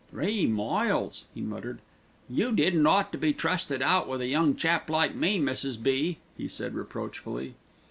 "Three 0.09 0.47
miles," 0.47 1.25
he 1.31 1.41
muttered. 1.41 1.77
"You 2.27 2.53
didn't 2.53 2.87
ought 2.87 3.11
to 3.11 3.19
be 3.19 3.33
trusted 3.33 3.83
out 3.83 4.07
with 4.09 4.21
a 4.21 4.27
young 4.27 4.55
chap 4.55 4.89
like 4.89 5.13
me, 5.13 5.39
Mrs. 5.39 5.79
B.," 5.79 6.17
he 6.35 6.47
said 6.47 6.73
reproachfully. 6.73 7.53